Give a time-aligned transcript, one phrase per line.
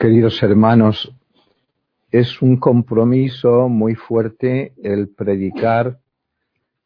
[0.00, 1.14] Queridos hermanos,
[2.10, 6.00] es un compromiso muy fuerte el predicar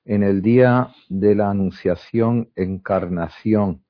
[0.04, 3.84] en el día de la Anunciación Encarnación,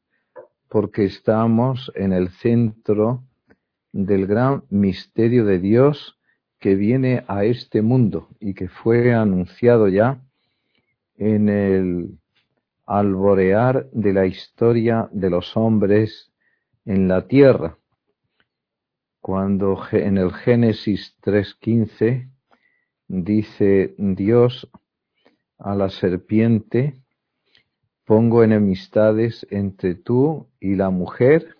[0.68, 3.24] porque estamos en el centro
[3.92, 6.18] del gran misterio de Dios
[6.58, 10.20] que viene a este mundo y que fue anunciado ya
[11.16, 12.18] en el
[12.84, 16.30] alborear de la historia de los hombres
[16.84, 17.78] en la tierra
[19.24, 22.30] cuando en el Génesis 3.15
[23.08, 24.70] dice Dios
[25.56, 27.00] a la serpiente,
[28.04, 31.56] pongo enemistades entre tú y la mujer,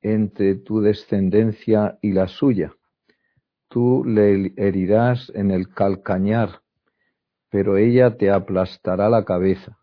[0.00, 2.74] entre tu descendencia y la suya.
[3.68, 6.62] Tú le herirás en el calcañar,
[7.50, 9.76] pero ella te aplastará la cabeza.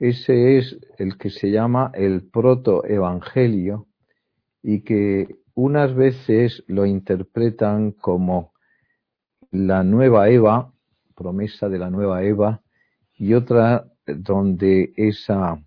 [0.00, 3.86] Ese es el que se llama el protoevangelio
[4.64, 8.52] y que unas veces lo interpretan como
[9.50, 10.72] la nueva Eva,
[11.16, 12.60] promesa de la nueva Eva,
[13.14, 15.58] y otra donde esa,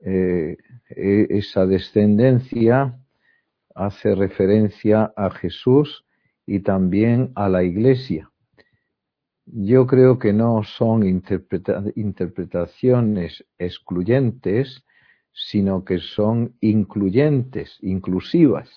[0.00, 0.56] eh,
[0.90, 2.98] e, esa descendencia
[3.76, 6.04] hace referencia a Jesús
[6.44, 8.28] y también a la Iglesia.
[9.46, 14.84] Yo creo que no son interpretaciones excluyentes,
[15.32, 18.68] sino que son incluyentes, inclusivas.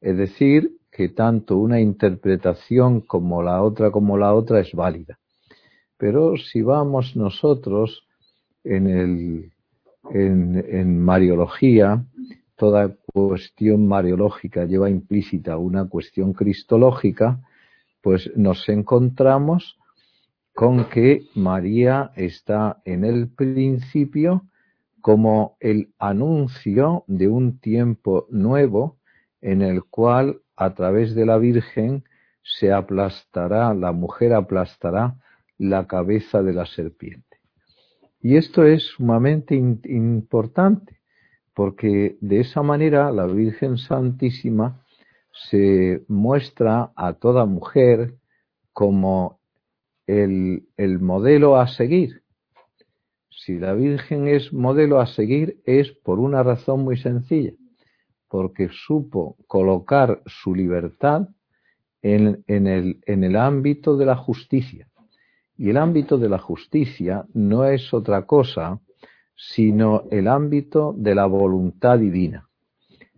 [0.00, 5.18] Es decir, que tanto una interpretación como la otra como la otra es válida.
[5.96, 8.06] Pero si vamos nosotros
[8.64, 9.52] en, el,
[10.10, 12.04] en, en Mariología,
[12.56, 17.40] toda cuestión mariológica lleva implícita una cuestión cristológica,
[18.02, 19.78] pues nos encontramos
[20.54, 24.44] con que María está en el principio
[25.00, 28.98] como el anuncio de un tiempo nuevo
[29.40, 32.04] en el cual a través de la Virgen
[32.42, 35.16] se aplastará, la mujer aplastará
[35.58, 37.38] la cabeza de la serpiente.
[38.22, 41.00] Y esto es sumamente importante,
[41.54, 44.84] porque de esa manera la Virgen Santísima
[45.48, 48.14] se muestra a toda mujer
[48.72, 49.40] como
[50.06, 52.22] el, el modelo a seguir,
[53.44, 57.52] si la Virgen es modelo a seguir es por una razón muy sencilla,
[58.28, 61.28] porque supo colocar su libertad
[62.02, 64.88] en, el, el ámbito de la justicia.
[65.56, 68.80] Y el ámbito de la justicia no es otra cosa
[69.42, 72.46] sino el ámbito de la voluntad divina.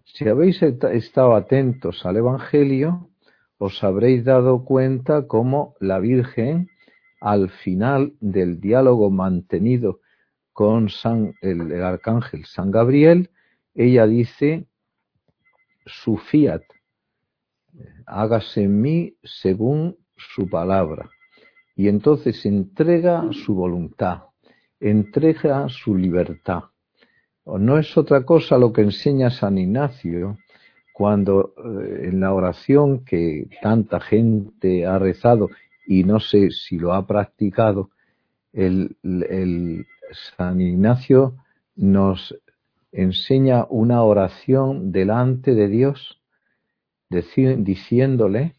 [0.04, 3.08] Si habéis estado atentos al Evangelio,
[3.58, 6.68] os habréis dado cuenta cómo la Virgen,
[7.20, 9.98] al final del diálogo mantenido
[10.52, 13.30] con San, el, arcángel San Gabriel,
[13.74, 14.66] ella dice,
[15.86, 16.62] su fiat,
[18.06, 21.10] hágase en mí según su palabra.
[21.74, 24.24] Y entonces entrega su voluntad,
[24.78, 26.64] entrega su libertad.
[27.46, 30.38] No es otra cosa lo que enseña San Ignacio
[30.92, 35.48] cuando eh, en la oración que tanta gente ha rezado
[35.86, 37.90] y no sé si lo ha practicado,
[38.52, 41.36] el, el, San Ignacio
[41.76, 42.34] nos
[42.92, 46.20] enseña una oración delante de Dios,
[47.08, 48.54] diciéndole,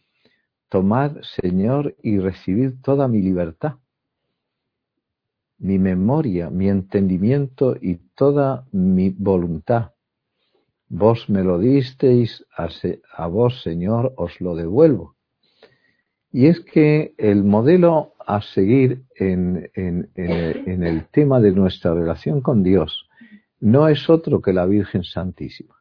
[0.70, 3.76] tomad, Señor, y recibid toda mi libertad,
[5.60, 9.92] mi memoria, mi entendimiento y toda mi voluntad.
[10.90, 15.13] Vos me lo disteis, a, vos, Señor, os lo devuelvo.
[16.34, 23.08] Y es que el modelo a seguir en, el tema de nuestra relación con Dios
[23.60, 25.76] no es otro que la Virgen Santísima.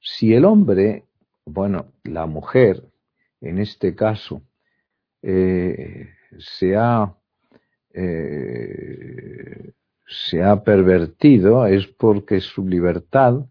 [0.00, 1.04] Si el hombre,
[1.44, 2.82] bueno, la mujer,
[3.42, 4.40] en este caso,
[5.20, 7.14] eh, se, ha,
[7.92, 9.72] eh,
[10.06, 13.44] se ha pervertido, es porque su libertad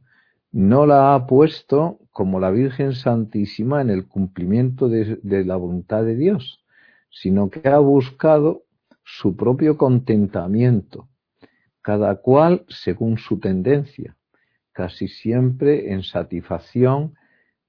[0.52, 6.04] no la ha puesto como la Virgen Santísima en el cumplimiento de, de la voluntad
[6.04, 6.64] de Dios
[7.10, 8.64] sino que ha buscado
[9.04, 11.10] su propio contentamiento,
[11.82, 14.16] cada cual según su tendencia,
[14.72, 17.16] casi siempre en satisfacción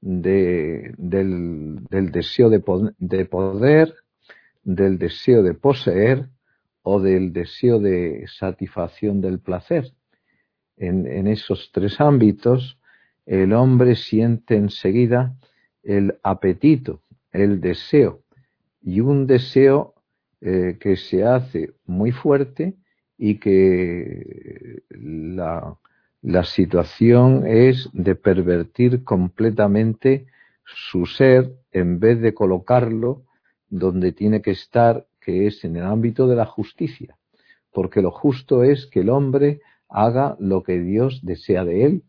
[0.01, 1.81] de, del,
[2.13, 2.63] deseo de,
[2.99, 3.95] de poder,
[4.63, 6.29] del deseo de poseer
[6.83, 9.93] o del deseo de satisfacción del placer.
[10.77, 12.79] En, esos tres ámbitos,
[13.27, 15.37] el hombre siente enseguida
[15.83, 17.03] el apetito,
[17.33, 18.23] el deseo,
[18.83, 19.95] y un deseo
[20.41, 22.75] eh, que se hace muy fuerte
[23.19, 25.77] y que la,
[26.23, 30.27] la situación es de pervertir completamente
[30.65, 33.25] su ser en vez de colocarlo
[33.69, 37.17] donde tiene que estar, que es en el ámbito de la justicia.
[37.73, 42.03] Porque lo justo es que el hombre haga lo que Dios desea de él.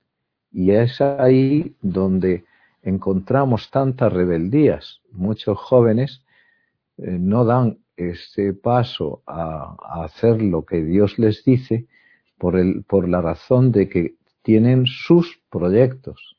[0.52, 2.44] Y es ahí donde
[2.82, 5.02] encontramos tantas rebeldías.
[5.12, 6.24] Muchos jóvenes
[6.98, 11.88] eh, no dan ese paso a, a, hacer lo que Dios les dice
[12.38, 16.38] por, el, por la razón de que tienen sus proyectos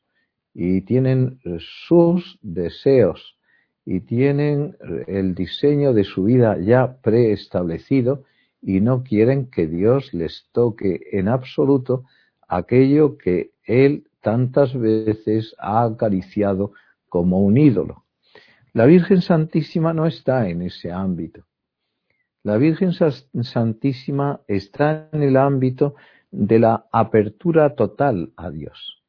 [0.53, 1.39] y tienen
[1.87, 3.37] sus deseos
[3.85, 4.77] y tienen
[5.07, 8.23] el diseño de su vida ya preestablecido
[8.61, 12.05] y no quieren que Dios les toque en absoluto
[12.47, 16.73] aquello que Él tantas veces ha acariciado
[17.09, 18.03] como un ídolo.
[18.73, 21.43] La Virgen Santísima no está en ese ámbito.
[22.43, 22.91] La Virgen
[23.43, 25.95] Santísima está en el ámbito
[26.31, 29.03] de la apertura total a Dios.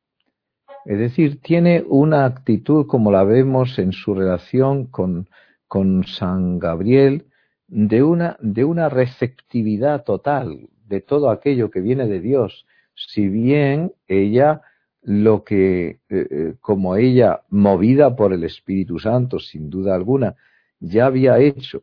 [0.84, 5.26] Es decir, tiene una actitud como la vemos en su relación con,
[6.06, 7.26] San Gabriel,
[7.66, 13.92] de una, de una receptividad total de todo aquello que viene de Dios, si bien
[14.08, 14.62] ella
[15.02, 20.34] lo que, eh, eh, como ella, movida por el Espíritu Santo, sin duda alguna,
[20.80, 21.82] ya había hecho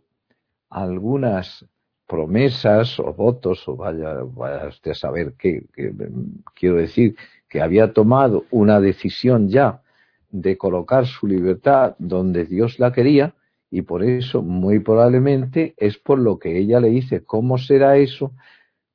[0.69, 1.65] algunas
[2.07, 5.93] promesas o votos, o vaya, vaya usted a saber qué, qué,
[6.55, 7.15] quiero decir,
[7.47, 9.81] que había tomado una decisión ya
[10.29, 13.35] de colocar su libertad donde Dios la quería,
[13.69, 18.33] y por eso muy probablemente es por lo que ella le dice, ¿cómo será eso?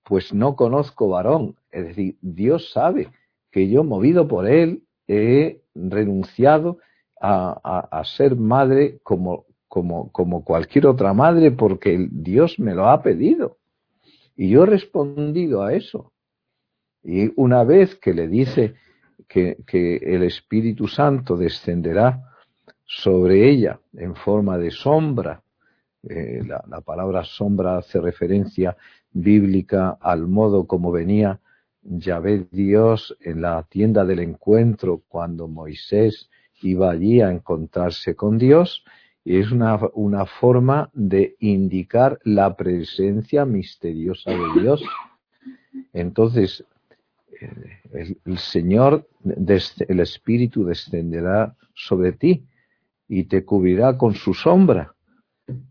[0.06, 1.56] Pues no conozco varón.
[1.70, 3.08] Es decir, Dios sabe
[3.50, 6.78] que yo, movido por él, he renunciado
[7.20, 13.58] a, ser madre como, como, cualquier otra madre porque Dios me lo ha pedido.
[14.36, 16.12] Y yo he respondido a eso.
[17.02, 18.74] Y una vez que le dice
[19.26, 19.56] que
[20.02, 22.22] el Espíritu Santo descenderá
[22.84, 25.42] sobre ella en forma de sombra,
[26.08, 28.76] eh, la, la, palabra sombra hace referencia
[29.12, 31.40] bíblica al modo como venía
[31.82, 36.28] Yahvé Dios en la tienda del encuentro cuando Moisés
[36.62, 38.84] iba allí a encontrarse con Dios,
[39.24, 44.82] y es una, una forma de indicar la presencia misteriosa de Dios.
[45.92, 46.64] Entonces,
[47.92, 52.46] el, el Señor, el Espíritu descenderá sobre ti
[53.08, 54.95] y te cubrirá con su sombra.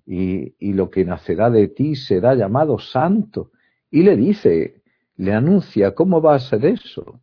[0.05, 3.51] Y, lo que nacerá de ti será llamado santo.
[3.91, 4.81] Y le dice,
[5.17, 7.21] le anuncia, ¿cómo va a ser eso?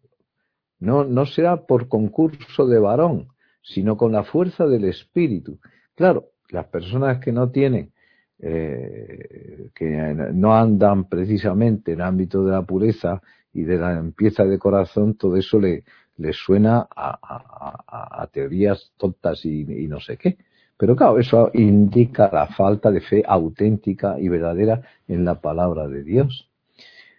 [0.78, 3.28] No, no será por concurso de varón,
[3.62, 5.58] sino con la fuerza del Espíritu.
[5.94, 7.92] Claro, las personas que no tienen,
[8.38, 13.22] eh, que no andan precisamente en ámbito de la pureza
[13.52, 15.84] y de la limpieza de corazón, todo eso le,
[16.32, 20.38] suena a, a, a teorías tontas y, no sé qué.
[20.82, 26.02] Pero claro, eso indica la falta de fe auténtica y verdadera en la palabra de
[26.02, 26.50] Dios.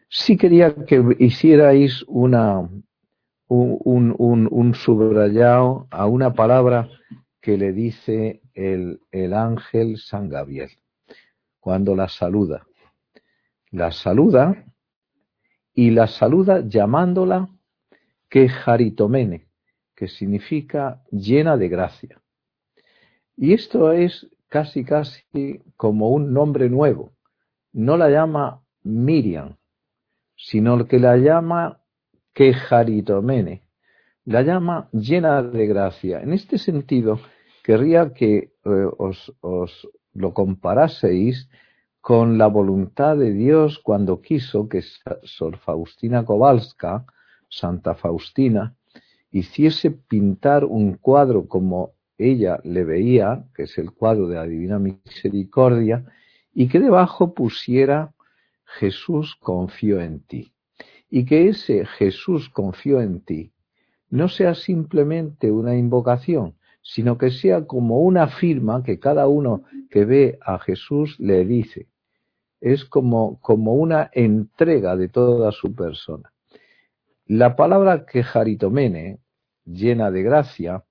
[0.10, 2.70] Sí quería que hicierais una,
[3.48, 6.90] un, subrayado a una palabra
[7.40, 10.72] que le dice el, el ángel San Gabriel
[11.62, 12.68] cuando la saluda.
[13.72, 14.66] La saluda
[15.74, 17.48] y la saluda llamándola
[18.28, 19.48] quejaritomene,
[19.96, 22.23] que significa llena de gracia.
[23.44, 27.12] Y esto es casi casi como un nombre nuevo.
[27.74, 29.58] No la llama Miriam,
[30.38, 31.82] sino que la llama
[32.32, 33.64] quejaritomene,
[34.24, 36.22] la llama llena de gracia.
[36.22, 37.20] En este sentido,
[37.66, 41.50] querría que eh, os, os lo comparaseis
[42.00, 44.82] con la voluntad de Dios cuando quiso que
[45.24, 47.06] Sor Faustina Kowalska,
[47.50, 48.78] Santa Faustina,
[49.32, 54.80] hiciese pintar un cuadro como ella le veía, que es el cuadro de la Divina
[54.80, 56.06] Misericordia,
[56.54, 58.14] y que debajo pusiera
[58.66, 60.54] Jesús confió en ti.
[61.10, 63.54] Y que ese Jesús confió en ti
[64.14, 66.54] no sea simplemente una invocación,
[66.84, 71.88] sino que sea como una firma que cada uno que ve a Jesús le dice.
[72.62, 76.32] Es como, como una entrega de toda su persona.
[77.26, 79.18] La palabra quejaritomene,
[79.66, 80.84] llena de gracia,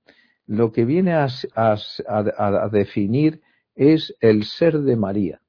[0.47, 3.41] lo que viene a, definir
[3.75, 5.41] es el ser de María.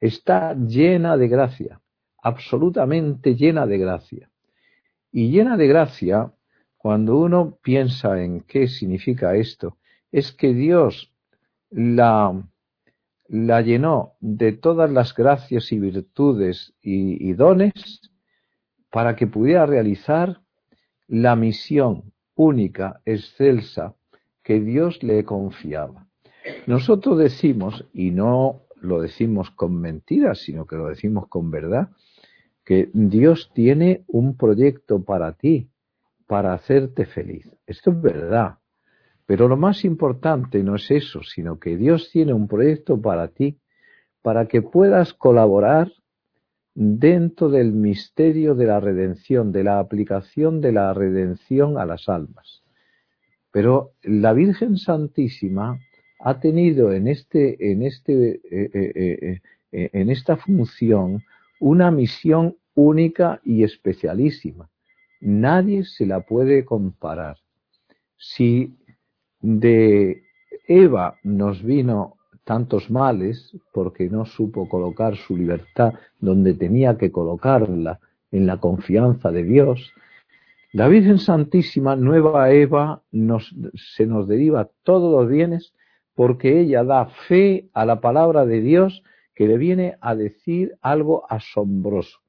[0.00, 1.80] Está llena de gracia,
[2.22, 4.30] absolutamente llena de gracia.
[5.10, 6.32] Y llena de gracia
[6.76, 9.78] cuando uno piensa en qué significa esto,
[10.12, 11.12] es que Dios
[11.70, 12.42] la,
[13.28, 18.00] la llenó de todas las gracias y virtudes y, y dones
[18.90, 20.40] para que pudiera realizar
[21.08, 23.94] la misión única, excelsa,
[24.42, 26.06] que Dios le confiaba.
[26.66, 31.88] Nosotros decimos, y no lo decimos con mentiras, sino que lo decimos con verdad,
[32.64, 35.68] que Dios tiene un proyecto para ti,
[36.26, 37.50] para hacerte feliz.
[37.66, 38.58] Esto es verdad.
[39.26, 43.58] Pero lo más importante no es eso, sino que Dios tiene un proyecto para ti,
[44.22, 45.90] para que puedas colaborar
[46.78, 52.62] dentro del misterio de la redención, de la aplicación de la redención a las almas.
[53.50, 55.80] Pero la Virgen Santísima
[56.20, 59.40] ha tenido en este, en este, eh, eh,
[59.72, 61.22] eh, en esta función
[61.60, 64.68] una misión única y especialísima.
[65.22, 67.38] Nadie se la puede comparar.
[68.18, 68.76] Si
[69.40, 70.24] de
[70.68, 72.15] Eva nos vino
[72.46, 77.98] tantos males porque no supo colocar su libertad donde tenía que colocarla,
[78.30, 79.92] en la confianza de Dios.
[80.72, 85.72] La Virgen Santísima, nueva Eva, nos, se nos deriva todos los bienes
[86.14, 89.02] porque ella da fe a la palabra de Dios
[89.34, 92.20] que le viene a decir algo asombroso,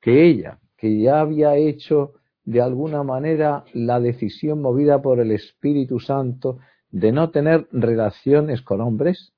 [0.00, 6.00] que ella, que ya había hecho de alguna manera la decisión movida por el Espíritu
[6.00, 6.58] Santo
[6.90, 9.34] de no tener relaciones con hombres,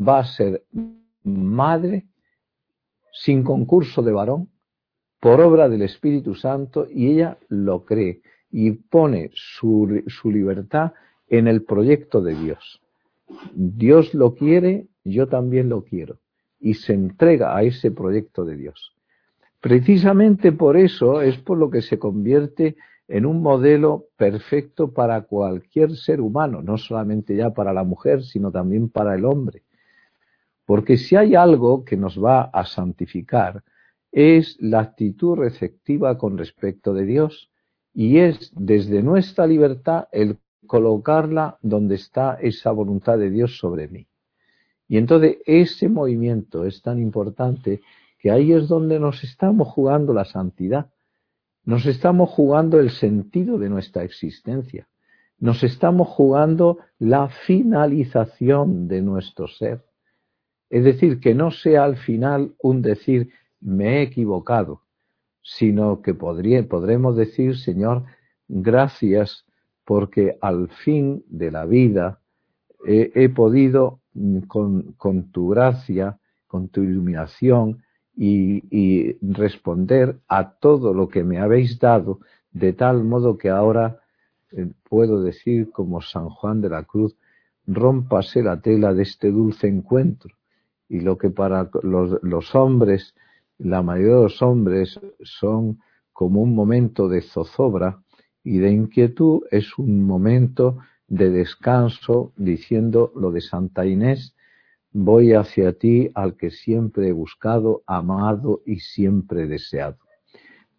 [0.00, 0.64] va a ser
[1.24, 2.06] madre
[3.12, 4.48] sin concurso de varón
[5.20, 10.92] por obra del Espíritu Santo y ella lo cree y pone su, su libertad
[11.28, 12.80] en el proyecto de Dios.
[13.54, 16.18] Dios lo quiere, yo también lo quiero
[16.58, 18.94] y se entrega a ese proyecto de Dios.
[19.60, 22.76] Precisamente por eso es por lo que se convierte
[23.08, 28.50] en un modelo perfecto para cualquier ser humano, no solamente ya para la mujer, sino
[28.50, 29.62] también para el hombre.
[30.70, 33.64] Porque si hay algo que nos va a santificar,
[34.12, 37.50] es la actitud receptiva con respecto de Dios
[37.92, 44.06] y es desde nuestra libertad el colocarla donde está esa voluntad de Dios sobre mí.
[44.86, 47.80] Y entonces ese movimiento es tan importante
[48.20, 50.88] que ahí es donde nos estamos jugando la santidad,
[51.64, 54.86] nos estamos jugando el sentido de nuestra existencia,
[55.36, 59.89] nos estamos jugando la finalización de nuestro ser.
[60.70, 64.82] Es decir, que no sea al final un decir me he equivocado,
[65.42, 68.04] sino que podremos decir, Señor,
[68.48, 69.44] gracias
[69.84, 72.20] porque al fin de la vida
[72.86, 77.82] he, podido mm, con, tu gracia, con tu iluminación
[78.16, 82.20] y, y, responder a todo lo que me habéis dado,
[82.52, 84.00] de tal modo que ahora
[84.52, 87.16] eh, puedo decir como San Juan de la Cruz,
[87.66, 90.39] rómpase la tela de este dulce encuentro
[90.90, 93.14] y lo que para los, hombres,
[93.58, 95.78] la mayoría de los hombres son
[96.12, 98.02] como un momento de zozobra
[98.42, 104.34] y de inquietud, es un momento de descanso, diciendo lo de Santa Inés,
[104.92, 109.96] voy hacia ti al que siempre he buscado, amado y siempre deseado.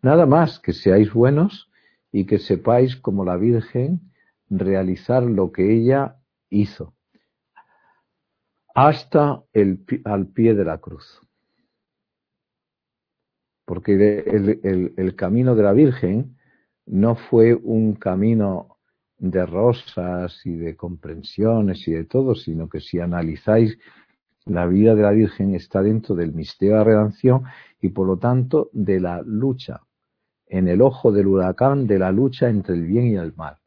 [0.01, 1.69] Nada más que seáis buenos
[2.11, 4.01] y que sepáis como la Virgen
[4.49, 6.17] realizar lo que ella
[6.49, 6.93] hizo
[8.73, 11.21] hasta el, al pie de la cruz.
[13.65, 16.37] Porque el, el, camino de la Virgen
[16.85, 18.77] no fue un camino
[19.17, 23.77] de rosas y de comprensiones y de todo, sino que si analizáis
[24.45, 27.43] la vida de la Virgen está dentro del misterio de la redención
[27.79, 29.81] y por lo tanto de la lucha,
[30.47, 33.60] en el ojo del huracán, de la lucha entre el bien y el mal.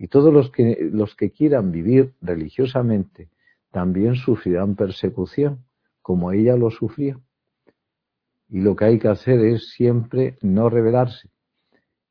[0.00, 3.28] Y todos los que, los que quieran vivir religiosamente
[3.70, 5.66] también sufrirán persecución,
[6.00, 7.20] como ella lo sufrió.
[8.48, 11.28] Y lo que hay que hacer es siempre no rebelarse,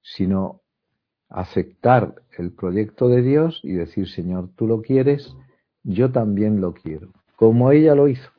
[0.03, 0.62] sino
[1.29, 5.36] aceptar el proyecto de Dios y decir, Señor, tú lo quieres,
[5.81, 8.29] yo también lo quiero, como ella lo hizo,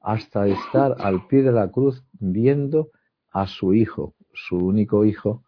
[0.00, 2.90] hasta estar al pie de la cruz viendo
[3.32, 5.44] a su hijo, su único hijo,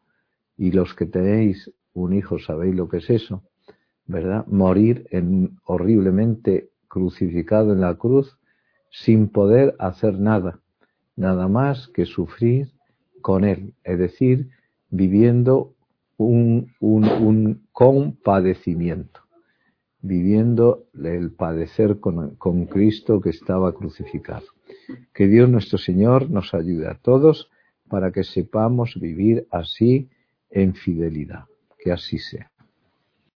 [0.59, 3.43] y los que tenéis un hijo sabéis lo que es eso,
[4.07, 4.47] ¿verdad?
[4.47, 8.39] Morir en, horriblemente crucificado en la cruz
[8.91, 10.61] sin poder hacer nada,
[11.17, 12.73] nada más que sufrir
[13.23, 14.51] con Él, es decir,
[14.89, 15.75] viviendo
[16.17, 16.73] un,
[17.73, 19.21] compadecimiento,
[20.03, 24.47] viviendo el padecer con Cristo que estaba crucificado.
[25.15, 27.51] Que Dios nuestro Señor nos ayude a todos
[27.89, 30.09] para que sepamos vivir así
[30.51, 31.50] en fidelidad.
[31.83, 32.51] Que así sea.